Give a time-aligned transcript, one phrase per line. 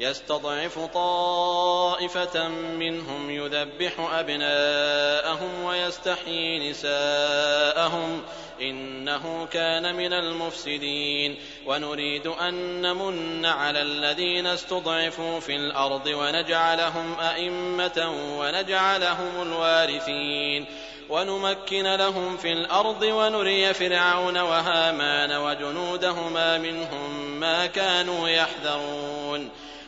[0.00, 8.22] يستضعف طائفة منهم يذبح أبناءهم ويستحيي نساءهم
[8.60, 11.36] إنه كان من المفسدين
[11.66, 20.66] ونريد أن نمن على الذين استضعفوا في الأرض ونجعلهم أئمة ونجعلهم الوارثين
[21.08, 29.50] ونمكن لهم في الأرض ونري فرعون وهامان وجنودهما منهم ما كانوا يحذرون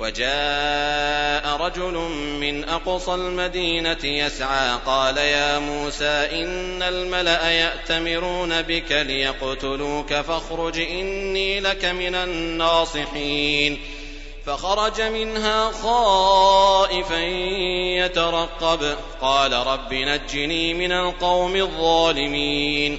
[0.00, 1.94] وجاء رجل
[2.40, 11.84] من أقصى المدينة يسعى قال يا موسى إن الملأ يأتمرون بك ليقتلوك فاخرج إني لك
[11.84, 13.80] من الناصحين.
[14.46, 17.18] فخرج منها خائفا
[18.04, 22.98] يترقب قال رب نجني من القوم الظالمين.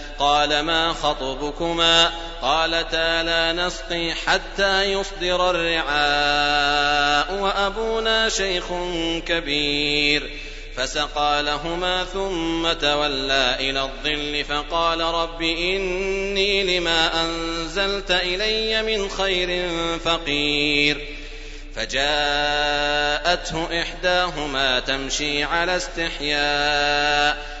[0.21, 8.65] قال ما خطبكما؟ قالتا لا نسقي حتى يصدر الرعاء وأبونا شيخ
[9.25, 10.31] كبير.
[10.77, 19.69] فسقى لهما ثم تولى إلى الظل فقال رب إني لما أنزلت إلي من خير
[19.99, 21.07] فقير.
[21.75, 27.60] فجاءته إحداهما تمشي على استحياء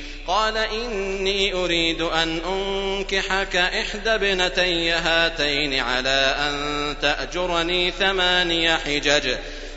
[0.27, 9.35] قال إني أريد أن أنكحك إحدى ابنتي هاتين على أن تأجرني ثماني حجج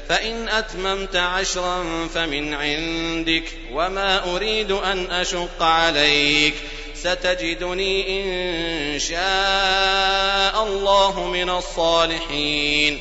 [0.08, 6.54] فإن أتممت عشرا فمن عندك وما أريد أن أشق عليك.
[6.94, 13.00] ستجدني إن شاء الله من الصالحين.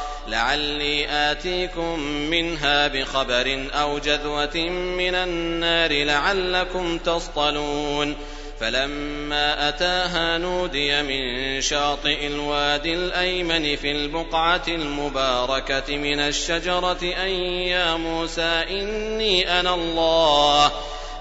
[0.27, 8.15] لعلي آتيكم منها بخبر أو جذوة من النار لعلكم تصطلون.
[8.59, 17.29] فلما أتاها نودي من شاطئ الوادي الأيمن في البقعة المباركة من الشجرة أن
[17.67, 20.71] يا موسى إني أنا الله.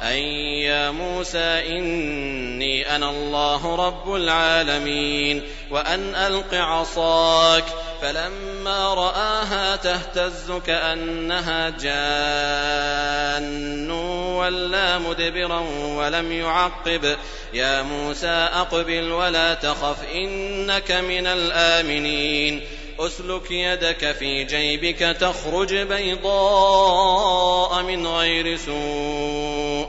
[0.02, 0.17] أن
[0.62, 5.43] يا موسى إني أنا الله رب العالمين.
[5.70, 7.64] وأن ألق عصاك.
[8.02, 15.61] فلما رآها تهتز كأنها جان ولا مدبرا
[15.97, 17.17] ولم يعقب.
[17.55, 22.61] يا موسى أقبل ولا تخف إنك من الآمنين.
[22.99, 29.88] أسلك يدك في جيبك تخرج بيضاء من غير سوء.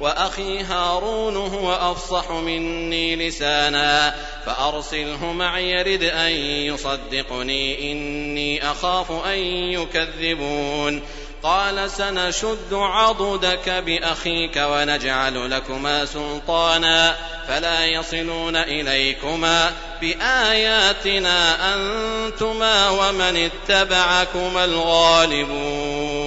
[0.00, 4.14] وأخي هارون هو أفصح مني لسانا
[4.46, 6.32] فأرسله معي يرد أن
[6.72, 9.38] يصدقني إني أخاف أن
[9.72, 11.02] يكذبون.
[11.42, 17.16] قال سنشد عضدك بأخيك ونجعل لكما سلطانا
[17.48, 26.25] فلا يصلون إليكما بآياتنا أنتما ومن اتبعكما الغالبون.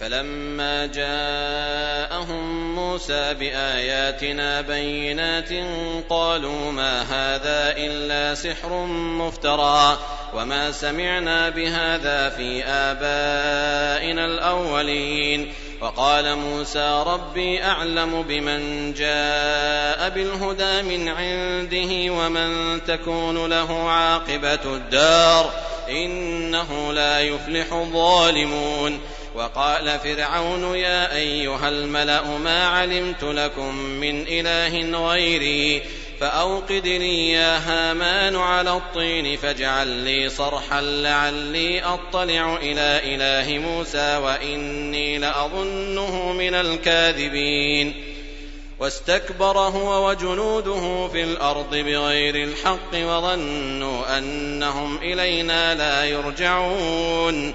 [0.00, 5.48] فلما جاءهم موسى بآياتنا بينات
[6.08, 9.98] قالوا ما هذا إلا سحر مفترى
[10.34, 22.12] وما سمعنا بهذا في آبائنا الأولين وقال موسى ربي أعلم بمن جاء بالهدى من عنده
[22.12, 25.50] ومن تكون له عاقبة الدار
[25.88, 29.00] إنه لا يفلح الظالمون
[29.36, 35.82] وقال فرعون يا أيها الملأ ما علمت لكم من إله غيري
[36.20, 45.18] فأوقد لي يا هامان على الطين فاجعل لي صرحا لعلي أطلع إلى إله موسى وإني
[45.18, 47.94] لأظنه من الكاذبين.
[48.78, 57.54] واستكبر هو وجنوده في الأرض بغير الحق وظنوا أنهم إلينا لا يرجعون.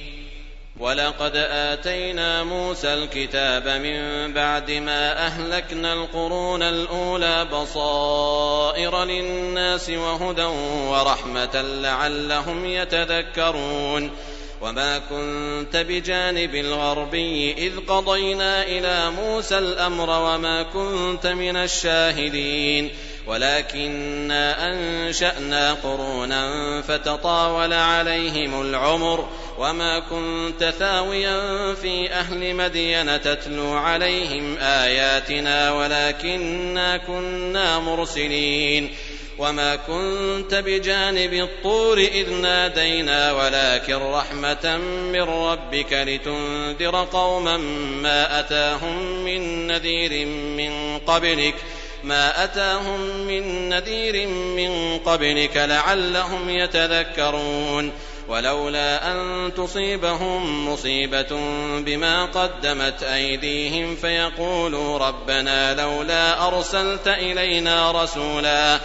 [0.81, 10.43] ولقد آتينا موسى الكتاب من بعد ما أهلكنا القرون الأولى بصائر للناس وهدى
[10.89, 14.11] ورحمة لعلهم يتذكرون
[14.61, 22.91] وما كنت بجانب الغربي إذ قضينا إلى موسى الأمر وما كنت من الشاهدين
[23.31, 35.71] ولكنا أنشأنا قرونا فتطاول عليهم العمر وما كنت ثاويا في أهل مدين تتلو عليهم آياتنا
[35.71, 38.89] ولكنا كنا مرسلين
[39.37, 44.77] وما كنت بجانب الطور إذ نادينا ولكن رحمة
[45.11, 47.57] من ربك لتنذر قوما
[48.01, 51.55] ما أتاهم من نذير من قبلك
[52.03, 57.91] ما أتاهم من نذير من قبلك لعلهم يتذكرون
[58.27, 61.39] ولولا أن تصيبهم مصيبة
[61.79, 68.79] بما قدمت أيديهم فيقولوا ربنا لولا أرسلت إلينا رسولا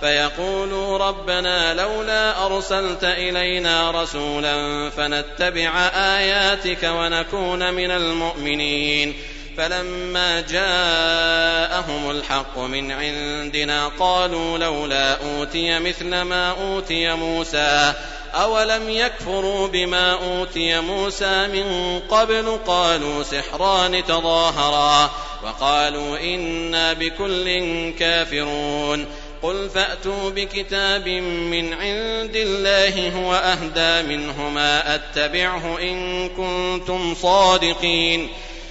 [0.00, 9.14] فيقولوا ربنا لولا أرسلت إلينا رسولا فنتبع آياتك ونكون من المؤمنين
[9.58, 17.92] فلما جاءهم الحق من عندنا قالوا لولا أوتي مثل ما أوتي موسى.
[18.34, 25.10] أولم يكفروا بما أوتي موسى من قبل؟ قالوا سحران تظاهرا.
[25.44, 27.60] وقالوا إنا بكل
[27.98, 29.06] كافرون.
[29.42, 38.28] قل فأتوا بكتاب من عند الله هو أهدى منهما أتبعه إن كنتم صادقين.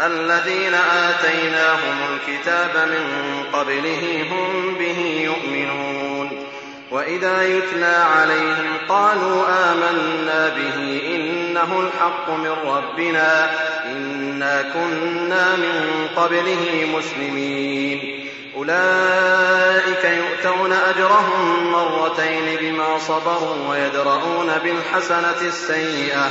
[0.00, 6.30] الذين آتيناهم الكتاب من قبله هم به يؤمنون.
[6.90, 13.50] وإذا يتلى عليهم قالوا آمنا به إنه الحق من ربنا
[13.84, 18.20] إنا كنا من قبله مسلمين.
[18.56, 26.30] أولئك يؤتون أجرهم مرتين بما صبروا ويدرؤون بالحسنة السيئة.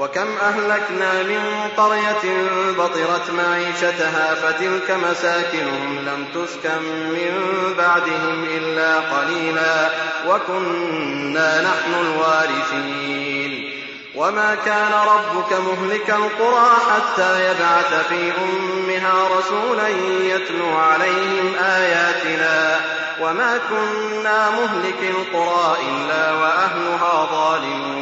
[0.00, 7.34] وكم أهلكنا من قرية بطرت معيشتها فتلك مساكنهم لم تسكن من
[7.78, 9.88] بعدهم إلا قليلا
[10.28, 13.72] وكنا نحن الوارثين.
[14.14, 19.88] وما كان ربك مهلك القرى حتى يبعث في أمها رسولا
[20.34, 22.80] يتلو عليهم آياتنا.
[23.22, 27.99] وما كنا مهلك القرى إلا وأهلها ظالمون.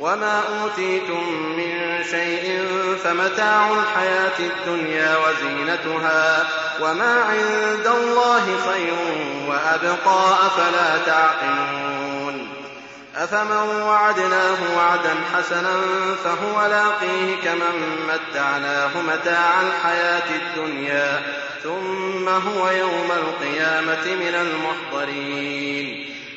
[0.00, 1.22] وما أوتيتم
[1.56, 2.66] من شيء
[3.04, 6.46] فمتاع الحياة الدنيا وزينتها
[6.80, 8.94] وما عند الله خير
[9.48, 12.48] وأبقى أفلا تعقلون
[13.16, 15.80] أفمن وعدناه وعدا حسنا
[16.24, 21.22] فهو لاقيه كمن متعناه متاع الحياة الدنيا
[21.62, 26.15] ثم هو يوم القيامة من المحضرين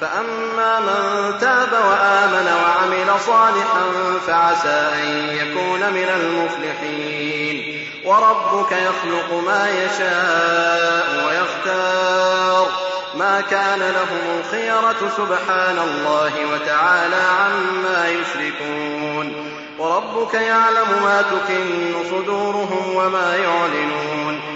[0.00, 3.84] فأما من تاب وآمن وعمل صالحا
[4.26, 7.86] فعسى أن يكون من المفلحين.
[8.04, 12.68] وربك يخلق ما يشاء ويختار.
[13.14, 19.50] ما كان لهم الخيرة سبحان الله وتعالى عما يشركون.
[19.78, 24.55] وربك يعلم ما تكن صدورهم وما يعلنون.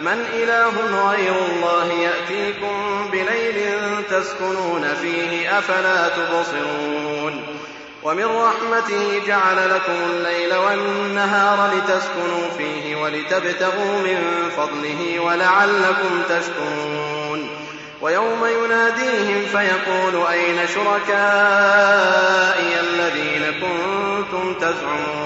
[0.00, 0.72] من إله
[1.10, 3.62] غير الله يأتيكم بليل
[4.10, 7.42] تسكنون فيه أفلا تبصرون
[8.02, 17.48] ومن رحمته جعل لكم الليل والنهار لتسكنوا فيه ولتبتغوا من فضله ولعلكم تشكرون
[18.00, 22.00] ويوم يناديهم فيقول أين شركائي
[22.80, 25.25] الذين كنتم تزعمون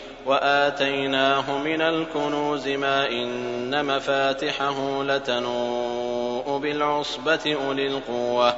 [0.25, 8.55] وآتيناه من الكنوز ما إن مفاتحه لتنوء بالعصبة أولي القوة.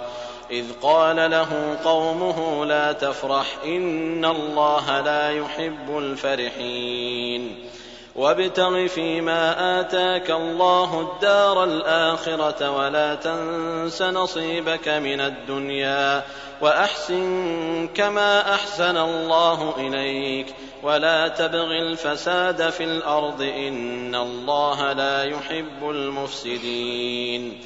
[0.51, 7.69] إذ قال له قومه لا تفرح إن الله لا يحب الفرحين.
[8.15, 16.23] وابتغ فيما آتاك الله الدار الآخرة ولا تنس نصيبك من الدنيا
[16.61, 20.47] وأحسن كما أحسن الله إليك.
[20.83, 27.59] ولا تبغ الفساد في الأرض إن الله لا يحب المفسدين.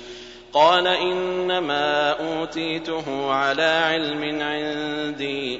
[0.54, 5.60] قال إنما أوتيته على علم عندي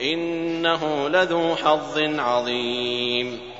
[0.00, 3.54] إنه لذو حظ عظيم.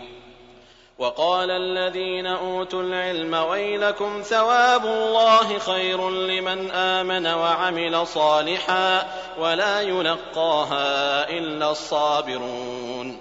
[0.99, 11.71] وقال الذين أوتوا العلم ويلكم ثواب الله خير لمن آمن وعمل صالحا ولا يلقاها إلا
[11.71, 13.19] الصابرون.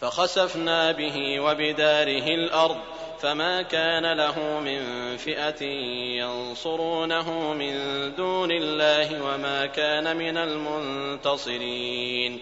[0.00, 2.76] فخسفنا به وبداره الأرض
[3.22, 5.64] فما كان له من فئة
[6.20, 7.74] ينصرونه من
[8.14, 12.40] دون الله وما كان من المنتصرين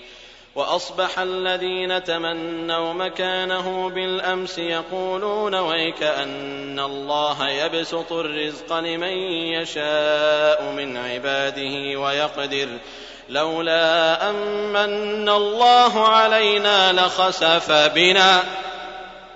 [0.55, 9.13] وأصبح الذين تمنوا مكانه بالأمس يقولون ويك أن الله يبسط الرزق لمن
[9.53, 12.69] يشاء من عباده ويقدر
[13.29, 18.43] لولا أمن الله علينا لخسف بنا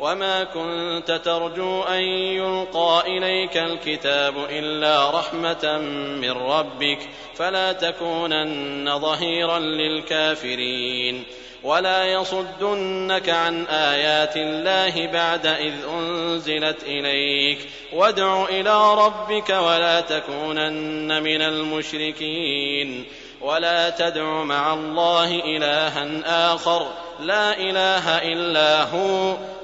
[0.00, 5.78] وما كنت ترجو أن يلقى إليك الكتاب إلا رحمة
[6.20, 6.98] من ربك
[7.34, 11.24] فلا تكونن ظهيرا للكافرين
[11.62, 17.58] ولا يصدنك عن آيات الله بعد إذ أنزلت إليك
[17.92, 23.04] وادع إلى ربك ولا تكونن من المشركين
[23.40, 26.08] ولا تدع مع الله إلها
[26.54, 26.86] آخر
[27.20, 29.36] لا إله إلا هو